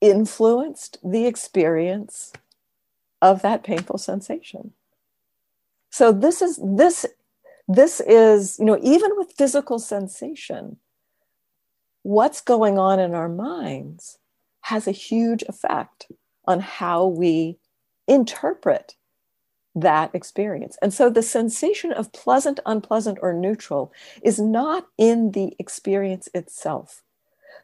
[0.00, 2.32] influenced the experience
[3.20, 4.72] of that painful sensation.
[5.90, 7.04] So this is this
[7.66, 10.76] this is you know even with physical sensation
[12.02, 14.18] what's going on in our minds
[14.62, 16.06] has a huge effect
[16.46, 17.58] on how we
[18.08, 18.94] interpret
[19.74, 20.76] that experience.
[20.82, 27.02] And so the sensation of pleasant, unpleasant, or neutral is not in the experience itself.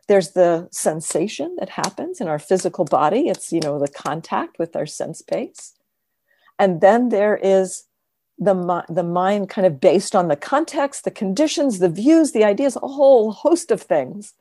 [0.08, 3.28] There's the sensation that happens in our physical body.
[3.28, 5.74] It's, you know, the contact with our sense base.
[6.58, 7.84] And then there is
[8.38, 12.76] the, the mind kind of based on the context, the conditions, the views, the ideas,
[12.76, 14.34] a whole host of things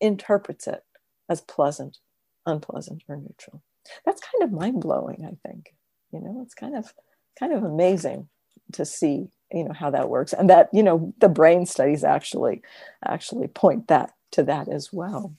[0.00, 0.82] interprets it
[1.28, 1.98] as pleasant,
[2.44, 3.62] unpleasant, or neutral.
[4.04, 5.74] That's kind of mind blowing, I think.
[6.14, 6.92] You know, it's kind of
[7.38, 8.28] kind of amazing
[8.72, 10.32] to see, you know, how that works.
[10.32, 12.62] And that, you know, the brain studies actually
[13.04, 15.34] actually point that to that as well.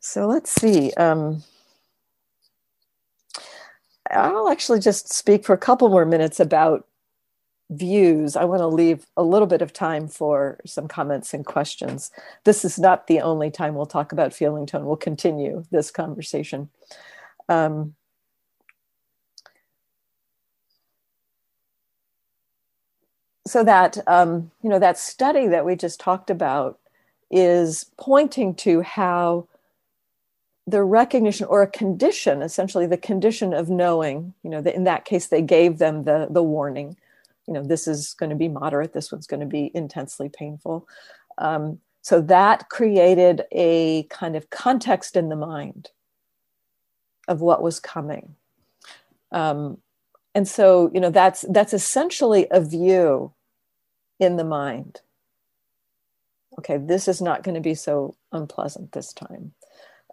[0.00, 0.92] So let's see.
[0.92, 1.42] Um,
[4.10, 6.86] I'll actually just speak for a couple more minutes about
[7.70, 12.10] views, I want to leave a little bit of time for some comments and questions.
[12.44, 14.86] This is not the only time we'll talk about feeling tone.
[14.86, 16.70] We'll continue this conversation.
[17.48, 17.94] Um,
[23.46, 26.78] so that um, you know that study that we just talked about
[27.30, 29.48] is pointing to how
[30.66, 35.04] the recognition or a condition essentially the condition of knowing you know that in that
[35.04, 36.96] case they gave them the the warning
[37.46, 40.86] you know this is going to be moderate this one's going to be intensely painful.
[41.38, 45.90] Um, so that created a kind of context in the mind
[47.26, 48.36] of what was coming.
[49.32, 49.78] Um,
[50.34, 53.32] and so you know that's that's essentially a view
[54.18, 55.00] in the mind.
[56.58, 59.52] Okay this is not going to be so unpleasant this time.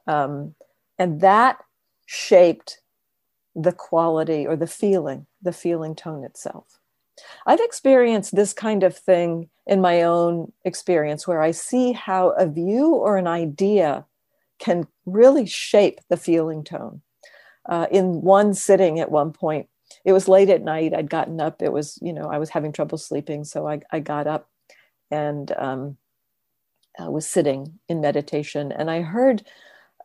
[0.08, 0.56] Um,
[1.00, 1.58] and that
[2.06, 2.82] shaped
[3.56, 6.80] the quality or the feeling the feeling tone itself.
[7.46, 12.48] I've experienced this kind of thing in my own experience where i see how a
[12.48, 14.06] view or an idea
[14.60, 17.02] can really shape the feeling tone.
[17.68, 19.68] Uh, in one sitting at one point
[20.06, 20.94] it was late at night.
[20.94, 21.62] I'd gotten up.
[21.62, 24.50] It was you know i was having trouble sleeping so i, I got up
[25.12, 25.98] and um,
[27.02, 28.72] uh, was sitting in meditation.
[28.72, 29.44] And i heard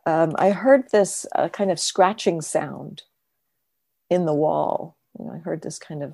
[0.05, 3.03] um, i heard this uh, kind of scratching sound
[4.09, 4.97] in the wall.
[5.17, 6.13] You know i heard this kind of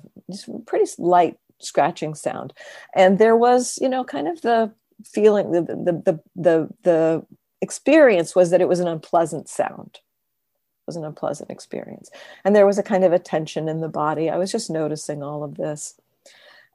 [0.66, 2.52] pretty light scratching sound.
[2.94, 4.72] And there was you know kind of the
[5.04, 7.26] feeling the the the the, the
[7.62, 10.00] experience was that it was an unpleasant sound
[10.86, 12.10] was an unpleasant experience.
[12.44, 14.30] And there was a kind of a tension in the body.
[14.30, 16.00] I was just noticing all of this.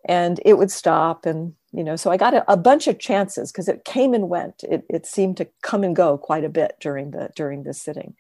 [0.05, 1.25] And it would stop.
[1.25, 4.29] And, you know, so I got a, a bunch of chances because it came and
[4.29, 4.63] went.
[4.63, 8.15] It, it seemed to come and go quite a bit during the during the sitting.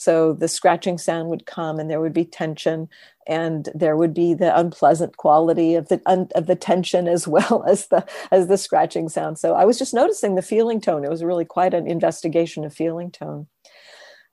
[0.00, 2.88] So the scratching sound would come and there would be tension
[3.26, 7.62] and there would be the unpleasant quality of the un, of the tension as well
[7.68, 9.38] as the as the scratching sound.
[9.38, 11.04] So I was just noticing the feeling tone.
[11.04, 13.46] It was really quite an investigation of feeling tone.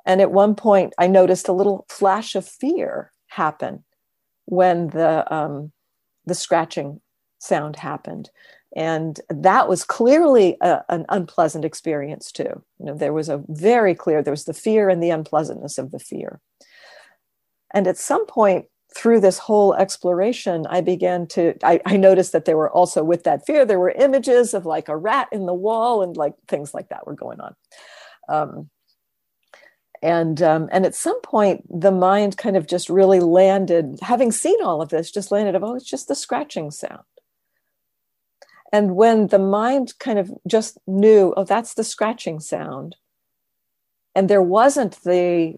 [0.08, 3.84] And at one point, I noticed a little flash of fear happen
[4.46, 5.74] when the um,
[6.26, 7.02] the scratching
[7.40, 8.30] sound happened,
[8.74, 12.64] and that was clearly a, an unpleasant experience too.
[12.80, 15.92] You know, there was a very clear there was the fear and the unpleasantness of
[15.92, 16.40] the fear.
[17.74, 22.46] And at some point through this whole exploration, I began to I, I noticed that
[22.46, 25.54] there were also with that fear there were images of like a rat in the
[25.54, 27.56] wall and like things like that were going on.
[28.30, 28.70] Um,
[30.02, 34.62] and um, and at some point the mind kind of just really landed having seen
[34.64, 37.04] all of this just landed of oh it's just the scratching sound.
[38.74, 42.96] And when the mind kind of just knew oh that's the scratching sound
[44.16, 45.56] and there wasn't the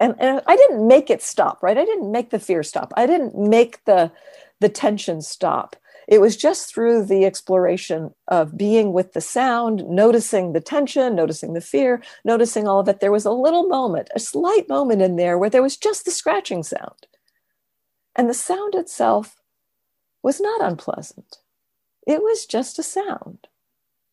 [0.00, 1.78] and, and i didn't make it stop right?
[1.78, 2.92] I didn't make the fear stop.
[2.96, 4.12] I didn't make the
[4.60, 5.76] the tension stop
[6.12, 11.54] it was just through the exploration of being with the sound, noticing the tension, noticing
[11.54, 13.00] the fear, noticing all of it.
[13.00, 16.10] There was a little moment, a slight moment in there where there was just the
[16.10, 17.06] scratching sound.
[18.14, 19.40] And the sound itself
[20.22, 21.38] was not unpleasant,
[22.06, 23.48] it was just a sound.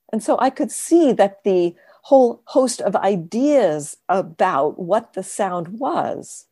[0.09, 5.79] And so I could see that the whole host of ideas about what the sound
[5.79, 6.45] was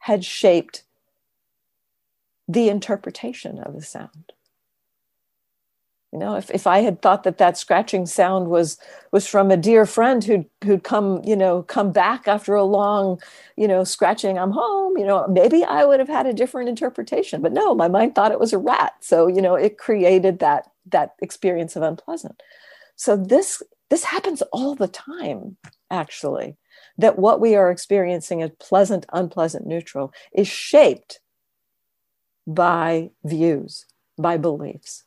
[0.00, 0.84] had shaped
[2.46, 4.34] the interpretation of the sound
[6.12, 8.78] you know if, if i had thought that that scratching sound was
[9.12, 13.20] was from a dear friend who'd who'd come you know come back after a long
[13.56, 17.42] you know scratching i'm home you know maybe i would have had a different interpretation.
[17.42, 18.94] But no my mind thought it was a rat.
[19.00, 22.42] So you know it created that that experience of unpleasant.
[22.96, 25.56] So this this happens all the time
[25.90, 26.56] actually
[26.98, 31.20] that what we are experiencing as pleasant unpleasant neutral is shaped
[32.46, 33.86] by views
[34.18, 35.04] by beliefs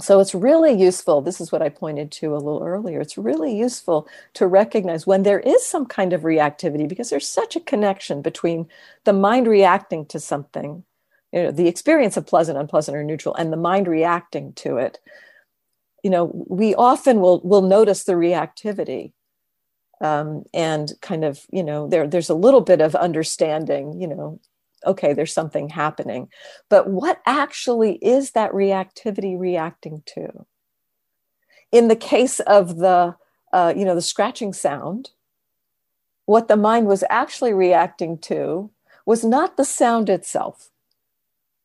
[0.00, 3.54] so it's really useful this is what i pointed to a little earlier it's really
[3.54, 8.22] useful to recognize when there is some kind of reactivity because there's such a connection
[8.22, 8.66] between
[9.04, 10.84] the mind reacting to something
[11.32, 14.98] you know the experience of pleasant unpleasant or neutral and the mind reacting to it.
[16.02, 19.12] You know we often will will notice the reactivity
[20.00, 24.40] um, and kind of you know there there's a little bit of understanding you know
[24.84, 26.28] okay, there's something happening.
[26.68, 30.46] But what actually is that reactivity reacting to?
[31.70, 33.16] In the case of the,
[33.52, 35.10] uh, you know, the scratching sound,
[36.26, 38.70] what the mind was actually reacting to
[39.06, 40.70] was not the sound itself.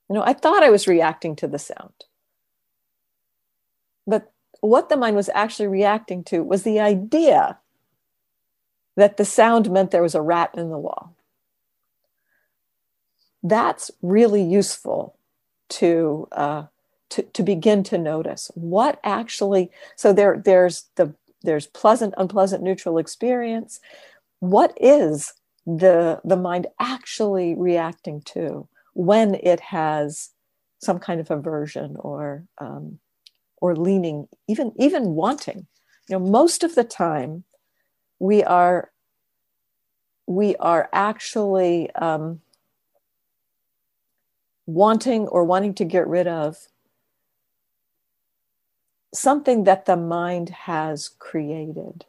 [0.09, 2.05] You know, I thought I was reacting to the sound.
[4.05, 7.59] But what the mind was actually reacting to was the idea
[8.95, 11.16] that the sound meant there was a rat in the wall
[13.43, 15.17] that's really useful
[15.69, 16.63] to uh,
[17.09, 21.13] to, to begin to notice what actually so there there's the
[21.43, 23.79] there's pleasant unpleasant neutral experience
[24.39, 25.33] what is
[25.65, 30.31] the the mind actually reacting to when it has
[30.79, 32.99] some kind of aversion or um,
[33.61, 35.67] or leaning, even even wanting.
[36.09, 37.43] You know, most of the time,
[38.19, 38.91] we are
[40.27, 42.41] we are actually um,
[44.67, 46.57] wanting or wanting to get rid of
[49.13, 52.05] something that the mind has created.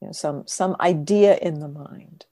[0.00, 2.26] You know, some some idea in the mind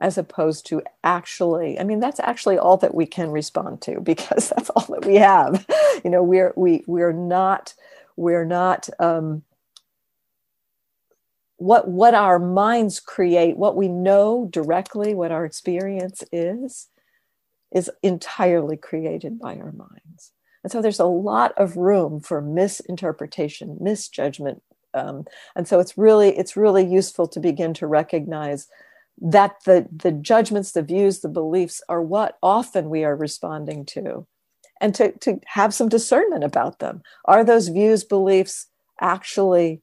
[0.00, 4.50] as opposed to actually i mean that's actually all that we can respond to because
[4.50, 5.66] that's all that we have.
[6.04, 7.74] You know we're we we're not
[8.16, 9.42] we're not um,
[11.58, 16.88] what what our minds create what we know directly what our experience is
[17.74, 20.32] is entirely created by our minds.
[20.62, 24.62] And so there's a lot of room for misinterpretation misjudgment
[24.94, 25.24] um,
[25.56, 28.68] and so it's really it's really useful to begin to recognize
[29.20, 34.26] that the the judgments the views the beliefs are what often we are responding to
[34.80, 37.02] and to, to have some discernment about them.
[37.26, 38.66] Are those views beliefs
[39.00, 39.80] actually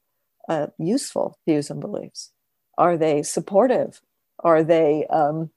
[0.50, 2.32] uh, useful views and beliefs?
[2.78, 4.02] Are they supportive?
[4.40, 5.52] Are they um,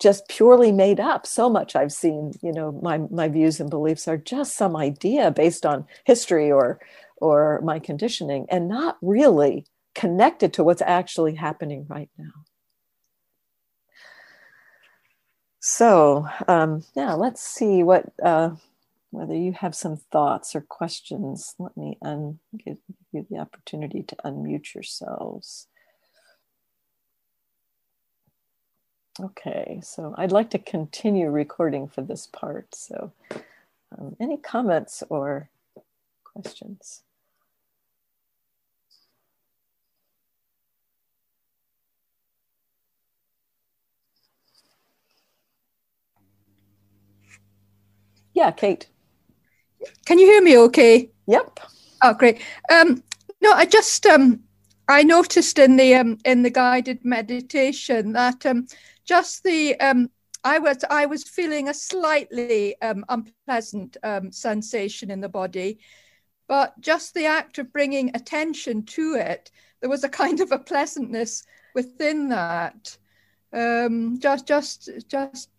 [0.00, 1.26] just purely made up.
[1.26, 5.30] So much i've seen you know my my views and beliefs are just some idea
[5.30, 6.80] based on history or
[7.18, 12.44] or my conditioning and not really connected to what's actually happening right now.
[15.60, 18.50] So um, yeah let's see what uh,
[19.10, 21.54] whether you have some thoughts or questions.
[21.58, 22.78] Let me un- give
[23.12, 25.68] you the opportunity to unmute yourselves
[29.18, 32.74] Okay, so I'd like to continue recording for this part.
[32.74, 33.12] So,
[33.96, 35.48] um, any comments or
[36.22, 37.02] questions?
[48.34, 48.86] Yeah, Kate.
[50.04, 51.08] Can you hear me okay?
[51.26, 51.60] Yep.
[52.02, 52.42] Oh, great.
[52.70, 53.02] Um,
[53.40, 54.40] no, I just um,
[54.88, 58.66] I noticed in the um, in the guided meditation that um,
[59.06, 60.10] just the um,
[60.44, 65.78] I was I was feeling a slightly um, unpleasant um, sensation in the body,
[66.48, 69.50] but just the act of bringing attention to it,
[69.80, 71.44] there was a kind of a pleasantness
[71.74, 72.96] within that.
[73.52, 75.50] Um, just just just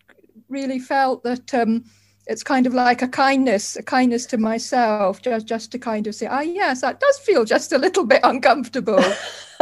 [0.48, 1.84] really felt that um,
[2.28, 6.14] it's kind of like a kindness, a kindness to myself, just just to kind of
[6.14, 9.02] say, ah, oh, yes, that does feel just a little bit uncomfortable.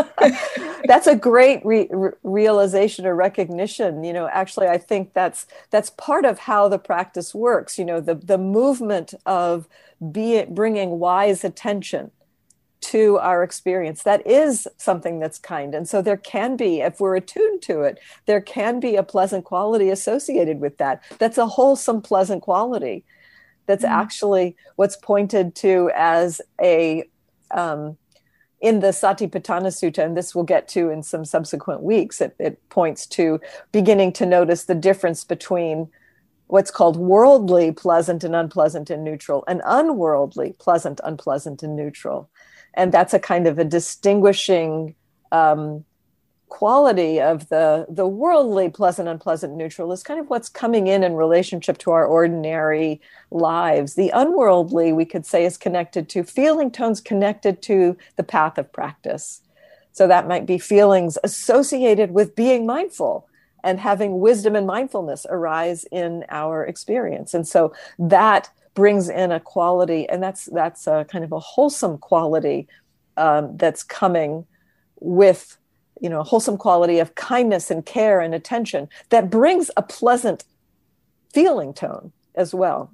[0.84, 1.88] that's a great re-
[2.22, 4.04] realization or recognition.
[4.04, 7.78] You know, actually, I think that's that's part of how the practice works.
[7.78, 9.68] You know, the the movement of
[10.12, 12.10] be bringing wise attention
[12.80, 14.02] to our experience.
[14.02, 15.74] That is something that's kind.
[15.74, 19.44] And so there can be, if we're attuned to it, there can be a pleasant
[19.44, 21.02] quality associated with that.
[21.18, 23.04] That's a wholesome, pleasant quality.
[23.66, 23.94] That's mm-hmm.
[23.94, 27.08] actually what's pointed to as a,
[27.50, 27.96] um,
[28.60, 32.68] in the Satipatthana Sutta, and this we'll get to in some subsequent weeks, it, it
[32.70, 35.88] points to beginning to notice the difference between
[36.46, 42.30] what's called worldly pleasant and unpleasant and neutral and unworldly pleasant unpleasant and neutral
[42.76, 44.94] and that's a kind of a distinguishing
[45.32, 45.84] um,
[46.48, 51.14] quality of the the worldly pleasant unpleasant neutral is kind of what's coming in in
[51.14, 53.00] relationship to our ordinary
[53.30, 53.94] lives.
[53.94, 58.72] The unworldly we could say is connected to feeling tones connected to the path of
[58.72, 59.42] practice.
[59.92, 63.26] So that might be feelings associated with being mindful
[63.64, 67.34] and having wisdom and mindfulness arise in our experience.
[67.34, 71.98] And so that brings in a quality, and that's that's a kind of a wholesome
[71.98, 72.68] quality
[73.16, 74.46] um, that's coming
[75.00, 75.58] with
[76.00, 80.44] you know a wholesome quality of kindness and care and attention that brings a pleasant
[81.32, 82.90] feeling tone as well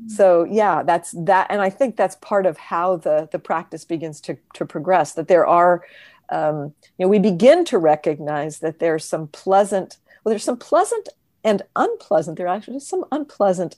[0.00, 0.08] mm-hmm.
[0.08, 4.20] so yeah that's that and i think that's part of how the the practice begins
[4.20, 5.84] to to progress that there are
[6.30, 11.08] um, you know we begin to recognize that there's some pleasant well there's some pleasant
[11.44, 13.76] and unpleasant there are actually some unpleasant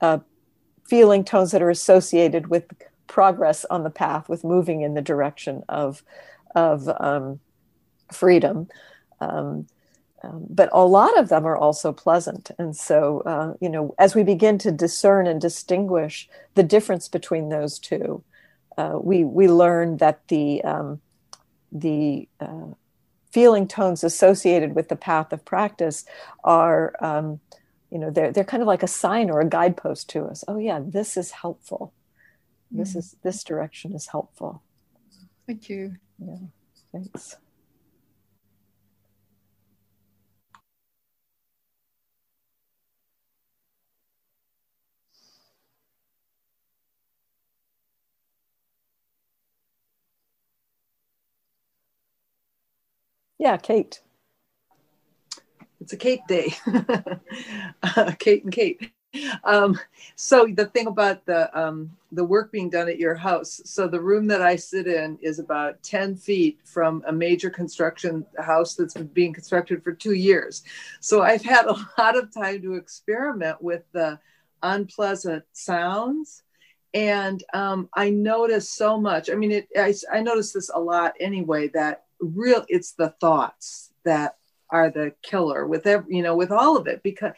[0.00, 0.18] uh,
[0.90, 2.64] feeling tones that are associated with
[3.06, 6.02] progress on the path, with moving in the direction of
[6.54, 7.40] of um,
[8.12, 8.68] freedom.
[9.20, 9.66] Um,
[10.22, 12.50] um, but a lot of them are also pleasant.
[12.58, 17.48] And so, uh, you know, as we begin to discern and distinguish the difference between
[17.48, 18.22] those two,
[18.76, 21.00] uh, we we learn that the um,
[21.72, 22.74] the uh,
[23.30, 26.04] feeling tones associated with the path of practice
[26.44, 27.40] are um,
[27.90, 30.44] you know they're they're kind of like a sign or a guidepost to us.
[30.48, 31.92] Oh yeah this is helpful.
[32.70, 32.98] This mm.
[32.98, 34.62] is this direction is helpful.
[35.46, 35.96] Thank you.
[36.18, 36.36] Yeah
[36.92, 37.36] thanks.
[53.38, 54.00] Yeah kate.
[55.80, 56.54] It's a Kate day.
[57.82, 58.92] uh, Kate and Kate.
[59.42, 59.78] Um,
[60.14, 63.60] so the thing about the um, the work being done at your house.
[63.64, 68.24] So the room that I sit in is about ten feet from a major construction
[68.38, 70.62] house that's been being constructed for two years.
[71.00, 74.20] So I've had a lot of time to experiment with the
[74.62, 76.42] unpleasant sounds
[76.92, 81.14] and um, i notice so much i mean it I, I notice this a lot
[81.20, 84.36] anyway that real it's the thoughts that
[84.70, 87.32] are the killer with every you know with all of it because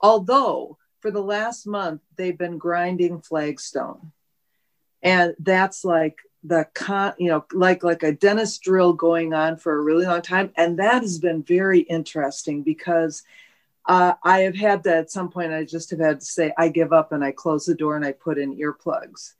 [0.00, 4.12] although for the last month they've been grinding flagstone
[5.02, 9.76] and that's like the con you know like like a dentist drill going on for
[9.76, 13.22] a really long time and that has been very interesting because
[13.86, 15.52] uh, I have had that at some point.
[15.52, 18.04] I just have had to say, I give up and I close the door and
[18.04, 19.32] I put in earplugs.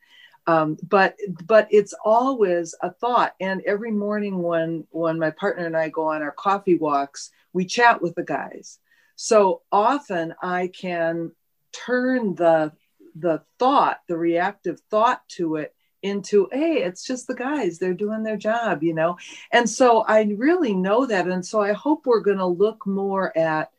[0.46, 1.16] Um, but
[1.46, 3.34] but it's always a thought.
[3.40, 7.64] And every morning when when my partner and I go on our coffee walks, we
[7.64, 8.78] chat with the guys.
[9.14, 11.32] So often I can
[11.72, 12.72] turn the
[13.14, 18.24] the thought, the reactive thought to it into hey it's just the guys they're doing
[18.24, 19.16] their job you know
[19.52, 23.38] and so i really know that and so i hope we're going to look more
[23.38, 23.70] at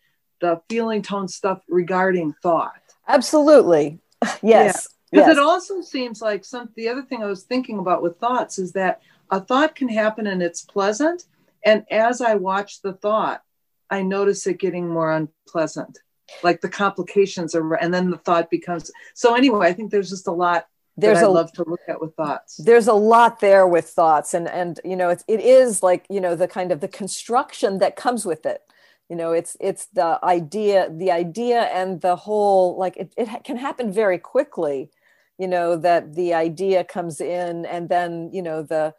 [0.43, 2.81] the feeling tone stuff regarding thought.
[3.07, 3.99] Absolutely.
[4.41, 4.87] Yes.
[5.13, 5.37] Because yes.
[5.37, 8.71] it also seems like some the other thing I was thinking about with thoughts is
[8.71, 11.25] that a thought can happen and it's pleasant.
[11.63, 13.43] And as I watch the thought,
[13.91, 15.99] I notice it getting more unpleasant.
[16.41, 20.25] Like the complications are and then the thought becomes so anyway, I think there's just
[20.25, 20.65] a lot
[20.97, 24.47] there's a love to look at with thoughts there's a lot there with thoughts and
[24.47, 27.95] and you know it's, it is like you know the kind of the construction that
[27.95, 28.61] comes with it
[29.09, 33.57] you know it's it's the idea the idea and the whole like it, it can
[33.57, 34.91] happen very quickly
[35.37, 38.93] you know that the idea comes in and then you know the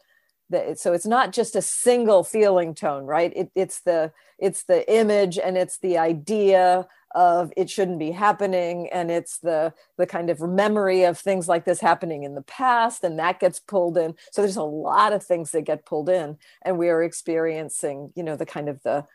[0.50, 3.32] the, so it's not just a single feeling tone right?
[3.34, 8.88] It, it's the it's the image and it's the idea of it shouldn't be happening
[8.92, 13.04] and it's the the kind of memory of things like this happening in the past
[13.04, 14.14] and that gets pulled in.
[14.32, 18.22] So there's a lot of things that get pulled in and we are experiencing you
[18.22, 19.06] know the kind of the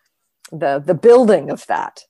[0.51, 2.05] the the building of that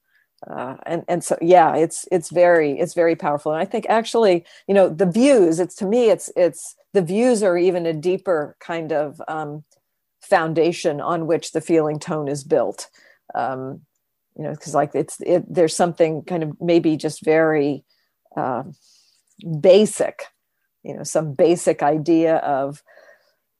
[0.48, 3.52] uh, and and so yeah it's it's very it's very powerful.
[3.52, 7.44] And i think actually you know the views it's to me it's it's the views
[7.44, 9.64] are even a deeper kind of um,
[10.22, 12.90] foundation on which the feeling tone is built.
[13.36, 13.82] Um,
[14.38, 17.84] you know because like it's it, there's something kind of maybe just very
[18.38, 18.64] uh,
[19.60, 20.24] basic
[20.84, 22.82] you know some basic idea of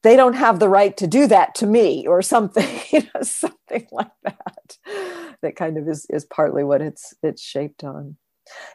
[0.04, 3.88] they don't have the right to do that to me or something you know something
[3.92, 4.78] like that.
[5.42, 8.18] That kind of is is partly what it's it's shaped on.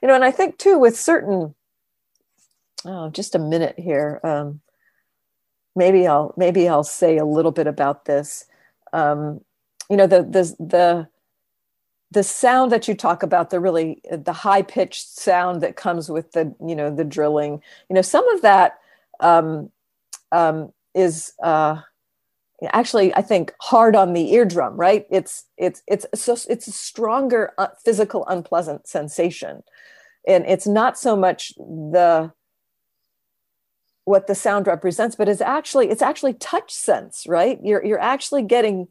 [0.02, 1.54] You know and i think too with certain
[2.84, 4.60] oh just a minute here um
[5.74, 8.44] maybe i'll maybe i'll say a little bit about this.
[8.92, 9.40] Um
[9.90, 11.08] you know the the the
[12.10, 16.30] the sound that you talk about the really the high pitched sound that comes with
[16.32, 17.60] the you know the drilling
[17.90, 18.78] you know some of that
[19.20, 19.70] um
[20.30, 21.80] um is uh,
[22.72, 25.06] actually I think hard on the eardrum, right?
[25.10, 29.62] It's it's it's so it's a stronger uh, physical unpleasant sensation,
[30.26, 32.32] and it's not so much the
[34.04, 37.58] what the sound represents, but it's actually it's actually touch sense, right?
[37.62, 38.88] You're you're actually getting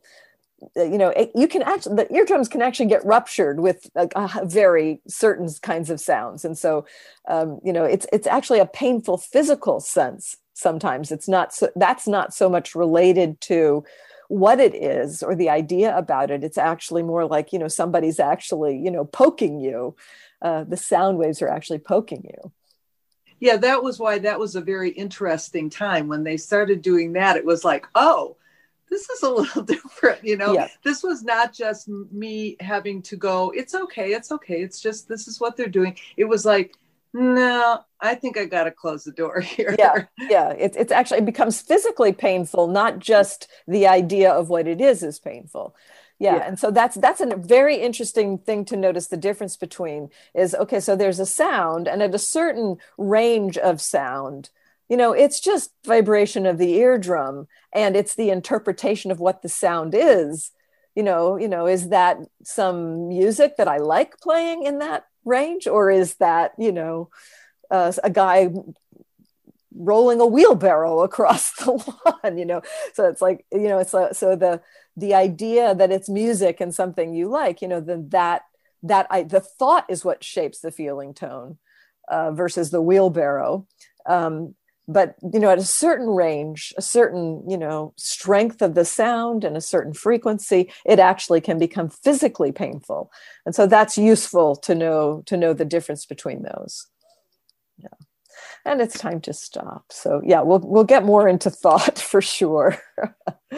[0.75, 5.49] you know you can actually the eardrums can actually get ruptured with a very certain
[5.61, 6.85] kinds of sounds and so
[7.27, 11.11] um, you know it's it's actually a painful physical sense sometimes.
[11.11, 13.83] It's not so that's not so much related to
[14.29, 16.43] what it is or the idea about it.
[16.43, 19.95] It's actually more like you know somebody's actually you know poking you.
[20.41, 22.51] Uh, the sound waves are actually poking you.
[23.39, 26.07] Yeah that was why that was a very interesting time.
[26.07, 28.37] When they started doing that it was like oh
[28.89, 30.53] this is a little different you know?
[30.53, 30.67] Yeah.
[30.83, 35.27] this was not just me having to go it's okay it's okay it's just this
[35.27, 35.97] is what they're doing.
[36.17, 36.75] It was like
[37.13, 39.75] no i think i gotta close the door here.
[39.77, 44.67] Yeah yeah it, it's actually it becomes physically painful not just the idea of what
[44.67, 45.75] it is is painful.
[46.19, 46.47] Yeah, yeah.
[46.47, 50.79] and so that's that's a very interesting thing to notice the difference between is okay
[50.79, 54.49] so there's a sound and at a certain range of sound
[54.89, 59.49] you know it's just vibration of the eardrum and it's the interpretation of what the
[59.49, 60.51] sound is.
[60.95, 65.67] You know you know is that some music that i like playing in that range
[65.67, 67.09] or is that you know
[67.71, 68.49] uh, a guy
[69.75, 72.61] rolling a wheelbarrow across the lawn you know?
[72.93, 74.61] So it's like you know it's so the
[74.95, 78.43] the idea that it's music and something you like you know then that
[78.83, 81.57] that I, the thought is what shapes the feeling tone
[82.07, 83.65] uh, versus the wheelbarrow.
[84.05, 84.55] Um,
[84.87, 89.43] but you know at a certain range a certain you know strength of the sound
[89.43, 93.11] and a certain frequency it actually can become physically painful.
[93.45, 96.87] And so that's useful to know to know the difference between those.
[97.77, 97.87] Yeah.
[98.65, 99.85] And it's time to stop.
[99.91, 102.77] So yeah we'll we'll get more into thought for sure.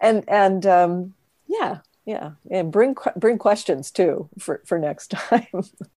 [0.00, 1.14] And and um
[1.48, 5.64] yeah yeah and bring bring questions too for for next time